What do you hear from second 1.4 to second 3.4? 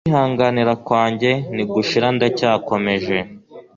ntigushira ndacyabikomeje